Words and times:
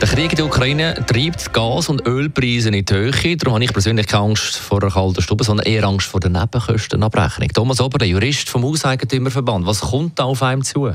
der 0.00 0.08
Krieg 0.08 0.32
in 0.32 0.36
der 0.36 0.46
Ukraine 0.46 0.94
treibt 1.06 1.46
die 1.46 1.52
Gas- 1.52 1.88
und 1.88 2.04
Ölpreise 2.04 2.70
in 2.70 2.84
die 2.84 2.92
Höhe. 2.92 3.36
Darum 3.36 3.54
habe 3.54 3.64
ich 3.64 3.72
persönlich 3.72 4.08
keine 4.08 4.24
Angst 4.24 4.56
vor 4.56 4.82
einer 4.82 4.90
kalten 4.90 5.22
Stube, 5.22 5.44
sondern 5.44 5.66
eher 5.66 5.84
Angst 5.84 6.08
vor 6.08 6.18
der 6.18 6.30
Nebenkostenabrechnung. 6.30 7.48
Thomas 7.50 7.80
Ober, 7.80 7.98
der 7.98 8.08
Jurist 8.08 8.48
vom 8.48 8.64
Hauseigentümerverband, 8.64 9.66
was 9.66 9.82
kommt 9.82 10.18
da 10.18 10.24
auf 10.24 10.42
einem 10.42 10.64
zu? 10.64 10.90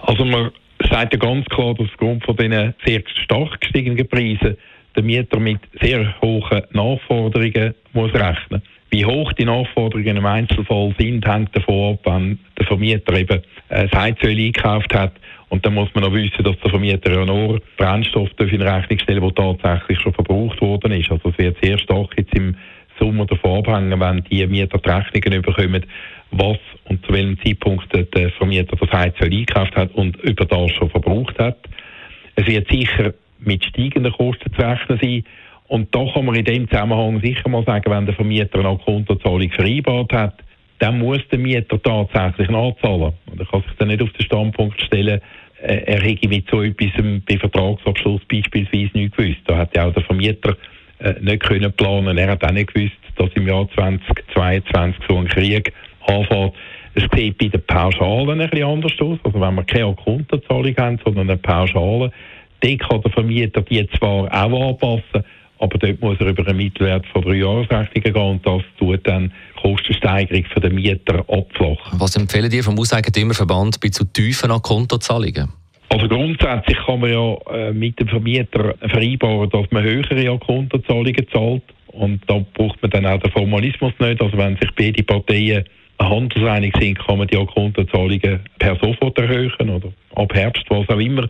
Also 0.00 0.24
man 0.24 0.50
sagt 0.90 1.12
ja 1.12 1.18
ganz 1.18 1.46
klar, 1.46 1.74
dass 1.74 1.86
aufgrund 1.88 2.24
von 2.24 2.36
diesen 2.36 2.74
sehr 2.84 3.02
stark 3.24 3.60
gestiegenen 3.60 4.08
Preisen 4.08 4.56
der 4.96 5.02
Mieter 5.02 5.38
mit 5.38 5.60
sehr 5.80 6.14
hohen 6.20 6.62
Nachforderungen 6.72 7.74
muss 7.92 8.12
rechnen 8.14 8.62
Wie 8.90 9.04
hoch 9.04 9.32
die 9.34 9.44
Nachforderungen 9.44 10.16
im 10.16 10.26
Einzelfall 10.26 10.94
sind, 10.98 11.26
hängt 11.26 11.54
davon 11.56 11.94
ab, 11.94 12.00
wenn 12.04 12.38
der 12.58 12.66
Vermieter 12.66 13.16
eben 13.16 13.42
äh, 13.68 13.86
das 13.88 13.92
Heizöl 13.92 14.30
eingekauft 14.30 14.94
hat 14.94 15.12
und 15.50 15.64
dann 15.64 15.74
muss 15.74 15.88
man 15.94 16.04
auch 16.04 16.12
wissen, 16.12 16.42
dass 16.42 16.58
der 16.58 16.70
Vermieter 16.70 17.12
ja 17.12 17.24
nur 17.24 17.60
Brennstoff 17.76 18.30
in 18.38 18.62
Rechnung 18.62 18.98
stellen 18.98 19.20
der 19.20 19.34
tatsächlich 19.34 20.00
schon 20.00 20.12
verbraucht 20.12 20.60
worden 20.60 20.92
ist. 20.92 21.10
Also 21.10 21.30
es 21.30 21.38
wird 21.38 21.56
sehr 21.62 21.78
stark 21.78 22.14
jetzt 22.18 22.34
im 22.34 22.54
Sommer 22.98 23.26
davon 23.26 23.58
abhängen, 23.58 24.00
wenn 24.00 24.24
die 24.24 24.46
Mieter 24.46 24.78
die 24.78 24.88
Rechnungen 24.88 25.42
bekommen, 25.42 25.86
was 26.30 26.58
und 26.84 27.04
zu 27.06 27.12
welchem 27.12 27.38
Zeitpunkt 27.42 27.88
der 27.92 28.30
Vermieter 28.30 28.76
das 28.76 28.92
Heizöl 28.92 29.32
eingekauft 29.32 29.76
hat 29.76 29.94
und 29.94 30.16
über 30.16 30.44
das 30.44 30.70
schon 30.72 30.90
verbraucht 30.90 31.38
hat. 31.38 31.58
Es 32.36 32.46
wird 32.46 32.70
sicher 32.70 33.14
mit 33.38 33.64
steigenden 33.64 34.12
Kosten 34.12 34.52
zu 34.52 34.60
rechnen 34.60 34.98
sein. 35.00 35.24
Und 35.68 35.94
da 35.94 36.04
kann 36.12 36.24
man 36.24 36.34
in 36.34 36.44
dem 36.44 36.68
Zusammenhang 36.68 37.20
sicher 37.20 37.48
mal 37.48 37.64
sagen, 37.64 37.90
wenn 37.90 38.06
der 38.06 38.14
Vermieter 38.14 38.58
eine 38.58 38.78
Kontozahlung 38.78 39.50
vereinbart 39.50 40.12
hat, 40.12 40.34
dann 40.78 40.98
muss 40.98 41.20
der 41.30 41.38
Mieter 41.38 41.82
tatsächlich 41.82 42.48
nachzahlen. 42.48 43.12
Und 43.30 43.40
er 43.40 43.46
kann 43.46 43.62
sich 43.62 43.72
dann 43.78 43.88
nicht 43.88 44.02
auf 44.02 44.12
den 44.12 44.24
Standpunkt 44.24 44.80
stellen, 44.80 45.20
äh, 45.60 45.76
er 45.86 46.00
hätte 46.00 46.28
mit 46.28 46.48
so 46.50 46.62
etwas 46.62 46.92
bei 47.28 47.38
Vertragsabschluss 47.38 48.22
beispielsweise 48.30 48.96
nicht 48.96 49.16
gewusst. 49.16 49.40
Da 49.46 49.58
hat 49.58 49.76
ja 49.76 49.86
auch 49.86 49.92
der 49.92 50.04
Vermieter 50.04 50.56
äh, 50.98 51.14
nicht 51.20 51.42
können 51.42 51.72
planen. 51.72 52.18
Er 52.18 52.30
hat 52.30 52.44
auch 52.44 52.50
nicht 52.50 52.72
gewusst, 52.74 52.96
dass 53.16 53.30
im 53.34 53.46
Jahr 53.46 53.68
2022 53.74 55.04
so 55.08 55.18
ein 55.18 55.28
Krieg 55.28 55.72
anfängt. 56.06 56.54
Es 56.94 57.04
sieht 57.14 57.38
bei 57.38 57.48
den 57.48 57.64
Pauschalen 57.66 58.40
ein 58.40 58.50
bisschen 58.50 58.66
anders 58.66 58.92
aus. 59.00 59.18
Also 59.22 59.40
wenn 59.40 59.54
wir 59.54 59.64
keine 59.64 59.94
Kontozahlung 59.94 60.76
haben, 60.76 61.00
sondern 61.04 61.30
eine 61.30 61.38
Pauschale, 61.38 62.10
dann 62.60 62.78
kann 62.78 63.02
der 63.02 63.12
Vermieter 63.12 63.62
die 63.62 63.88
zwar 63.98 64.24
auch 64.24 64.68
anpassen, 64.68 65.24
aber 65.60 65.78
dort 65.78 66.00
muss 66.00 66.16
er 66.20 66.28
über 66.28 66.46
einen 66.46 66.56
Mittelwert 66.56 67.06
von 67.08 67.22
drei 67.22 67.34
Jahresrechnungen 67.34 68.12
gehen 68.12 68.22
und 68.22 68.46
das 68.46 68.62
tut 68.78 69.06
dann 69.06 69.32
die 69.56 69.60
Kostensteigerung 69.60 70.44
für 70.52 70.60
den 70.60 70.74
Mieter 70.74 71.18
abflachen. 71.28 72.00
Was 72.00 72.16
empfehlen 72.16 72.50
dir 72.50 72.62
vom 72.62 72.76
Hauseigentümerverband 72.76 73.80
bei 73.80 73.88
zu 73.88 74.04
tiefen 74.04 74.50
Kontozahlungen? 74.62 75.52
Also 75.90 76.06
grundsätzlich 76.08 76.76
kann 76.84 77.00
man 77.00 77.10
ja 77.10 77.34
äh, 77.50 77.72
mit 77.72 77.98
dem 77.98 78.08
Vermieter 78.08 78.74
vereinbaren, 78.80 79.48
dass 79.50 79.70
man 79.70 79.82
höhere 79.82 80.38
Kontozahlungen 80.38 81.26
zahlt 81.32 81.62
und 81.86 82.20
da 82.26 82.44
braucht 82.54 82.80
man 82.82 82.90
dann 82.90 83.06
auch 83.06 83.20
den 83.20 83.32
Formalismus 83.32 83.92
nicht. 83.98 84.20
Also 84.20 84.36
wenn 84.36 84.56
sich 84.56 84.70
beide 84.76 85.02
Parteien 85.02 85.64
handelseinig 86.00 86.74
sind, 86.78 86.98
kann 86.98 87.18
man 87.18 87.26
die 87.26 87.36
Kontozahlungen 87.36 88.40
per 88.58 88.76
sofort 88.76 89.18
erhöhen 89.18 89.70
oder 89.70 89.92
ab 90.14 90.34
Herbst, 90.34 90.64
was 90.68 90.88
auch 90.88 90.98
immer. 90.98 91.28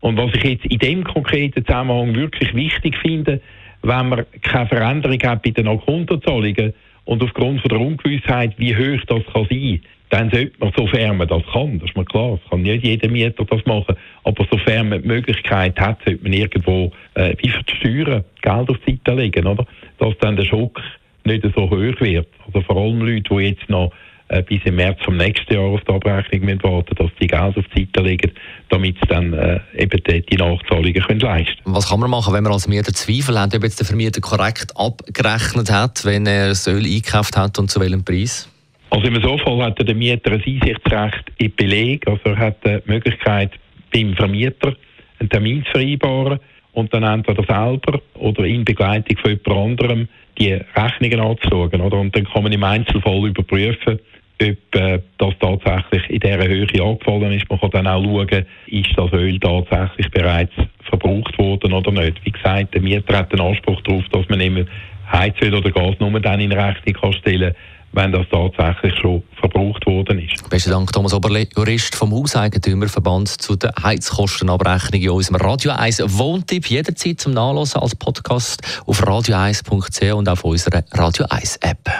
Und 0.00 0.16
was 0.16 0.34
ich 0.34 0.44
jetzt 0.44 0.66
in 0.66 0.78
dem 0.78 1.04
konkreten 1.04 1.64
Zusammenhang 1.64 2.14
wirklich 2.14 2.54
wichtig 2.54 2.96
finde, 2.98 3.40
wenn 3.82 4.08
man 4.08 4.26
keine 4.42 4.66
Veränderung 4.66 5.22
hat 5.22 5.42
bei 5.42 5.50
den 5.50 5.66
Kontozahlungen 5.80 6.74
und 7.04 7.22
aufgrund 7.22 7.60
von 7.60 7.68
der 7.68 7.80
Ungewissheit, 7.80 8.54
wie 8.58 8.76
hoch 8.76 9.04
das 9.06 9.24
kann 9.32 9.46
sein, 9.48 9.80
dann 10.10 10.30
sollte 10.30 10.52
man, 10.58 10.72
sofern 10.76 11.16
man 11.16 11.28
das 11.28 11.42
kann, 11.52 11.78
das 11.78 11.88
ist 11.88 11.96
mir 11.96 12.04
klar, 12.04 12.38
es 12.42 12.50
kann 12.50 12.62
nicht 12.62 12.84
jeder 12.84 13.08
Mieter 13.08 13.44
das 13.44 13.64
machen, 13.64 13.96
aber 14.24 14.46
sofern 14.50 14.88
man 14.88 15.02
die 15.02 15.08
Möglichkeit 15.08 15.78
hat, 15.80 15.98
sollte 16.04 16.22
man 16.22 16.32
irgendwo 16.32 16.92
äh, 17.14 17.34
wie 17.38 17.48
für 17.48 17.62
die 17.62 17.76
Steuern 17.76 18.24
Geld 18.42 18.70
auf 18.70 18.76
die 18.86 18.98
Seite 19.04 19.20
legen, 19.20 19.46
oder? 19.46 19.66
dass 19.98 20.14
dann 20.20 20.36
der 20.36 20.44
Schock 20.44 20.80
nicht 21.24 21.44
so 21.54 21.70
hoch 21.70 22.00
wird. 22.00 22.26
Also 22.46 22.60
vor 22.62 22.76
allem 22.76 23.00
Leute, 23.00 23.22
die 23.30 23.46
jetzt 23.46 23.68
noch 23.68 23.92
äh, 24.28 24.42
bis 24.42 24.60
im 24.64 24.76
März 24.76 24.98
vom 25.04 25.16
nächsten 25.16 25.52
Jahr 25.52 25.64
auf 25.64 25.80
die 25.82 25.92
Abrechnung 25.92 26.44
müssen 26.44 26.62
warten 26.62 26.94
dass 26.96 27.10
die 27.20 27.26
Geld 27.26 27.56
auf 27.56 27.64
die 27.76 27.84
Seite 27.84 28.00
legen, 28.00 28.32
damit 28.68 28.96
sie 29.00 29.08
dann 29.08 29.32
äh, 29.32 29.60
eben 29.76 30.02
die, 30.08 30.22
die 30.22 30.36
Nachzahlungen 30.36 31.02
können 31.02 31.20
leisten 31.20 31.62
können. 31.64 31.76
Was 31.76 31.88
kann 31.88 32.00
man 32.00 32.10
machen, 32.10 32.32
wenn 32.32 32.42
man 32.42 32.52
als 32.52 32.66
Mieter 32.66 32.92
Zweifel 32.92 33.38
hat, 33.38 33.54
ob 33.54 33.62
jetzt 33.62 33.78
der 33.78 33.86
Vermieter 33.86 34.20
korrekt 34.20 34.72
abgerechnet 34.76 35.70
hat, 35.70 36.04
wenn 36.04 36.26
er 36.26 36.52
Öl 36.66 36.84
eingekauft 36.84 37.36
hat 37.36 37.58
und 37.58 37.70
zu 37.70 37.80
welchem 37.80 38.04
Preis? 38.04 38.48
Also 38.90 39.06
im 39.06 39.38
Fall 39.38 39.62
hat 39.62 39.86
der 39.86 39.94
Mieter 39.94 40.32
ein 40.32 40.42
Einsichtsrecht 40.44 41.32
in 41.38 41.54
Beleg, 41.54 42.06
also 42.08 42.20
er 42.24 42.36
hat 42.36 42.56
die 42.64 42.78
Möglichkeit 42.86 43.52
beim 43.92 44.14
Vermieter 44.14 44.74
einen 45.18 45.30
Termin 45.30 45.64
zu 45.64 45.72
vereinbaren 45.72 46.40
und 46.72 46.92
dann 46.92 47.04
entweder 47.04 47.44
selber 47.44 48.00
oder 48.14 48.44
in 48.44 48.64
Begleitung 48.64 49.16
von 49.18 49.30
jemand 49.30 49.80
anderem 49.80 50.08
die 50.38 50.52
Rechnungen 50.52 51.20
anzuschauen. 51.20 51.80
Oder? 51.80 51.98
Und 51.98 52.16
dann 52.16 52.24
kann 52.24 52.42
man 52.42 52.52
im 52.52 52.64
Einzelfall 52.64 53.26
überprüfen, 53.26 54.00
ob 54.42 54.74
äh, 54.74 55.00
das 55.18 55.34
tatsächlich 55.38 56.10
in 56.10 56.20
dieser 56.20 56.48
Höhe 56.48 56.82
angefallen 56.82 57.32
ist. 57.32 57.48
Man 57.50 57.60
kann 57.60 57.70
dann 57.70 57.86
auch 57.86 58.02
schauen, 58.02 58.46
ist 58.66 58.90
das 58.96 59.12
Öl 59.12 59.38
tatsächlich 59.38 60.10
bereits 60.10 60.52
verbraucht 60.88 61.38
worden 61.38 61.72
oder 61.72 61.92
nicht. 61.92 62.24
Wie 62.24 62.32
gesagt, 62.32 62.74
der 62.74 62.80
Mieter 62.80 63.18
hat 63.18 63.32
den 63.32 63.40
Anspruch 63.40 63.80
darauf, 63.82 64.04
dass 64.10 64.28
man 64.28 64.40
immer 64.40 64.64
Heizöl 65.12 65.54
oder 65.54 65.70
Gas 65.70 65.96
nur 65.98 66.18
dann 66.20 66.40
in 66.40 66.52
Rechnung 66.52 66.94
kann 66.94 67.12
stellen 67.12 67.54
wenn 67.92 68.12
das 68.12 68.26
tatsächlich 68.30 68.94
schon 69.00 69.22
verbraucht 69.38 69.84
worden 69.86 70.20
ist. 70.20 70.48
Besten 70.48 70.70
Dank, 70.70 70.92
Thomas 70.92 71.12
Oberle, 71.12 71.46
Jurist 71.56 71.94
vom 71.94 72.12
Hauseigentümerverband 72.12 73.28
zu 73.28 73.56
der 73.56 73.72
Heizkostenabrechnung 73.82 75.00
in 75.00 75.10
unserem 75.10 75.36
Radio 75.36 75.72
1 75.72 76.02
Wohntipp. 76.18 76.66
Jederzeit 76.66 77.20
zum 77.20 77.32
Nachlesen 77.32 77.80
als 77.80 77.94
Podcast 77.96 78.62
auf 78.86 79.02
radio1.ch 79.02 80.12
und 80.12 80.28
auf 80.28 80.44
unserer 80.44 80.82
Radio 80.92 81.26
1 81.28 81.56
App. 81.56 81.90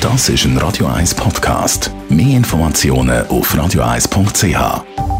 Das 0.00 0.28
ist 0.28 0.44
ein 0.44 0.58
Radio 0.58 0.86
1 0.86 1.14
Podcast. 1.14 1.90
Mehr 2.08 2.36
Informationen 2.36 3.26
auf 3.28 3.54
radio1.ch. 3.54 5.13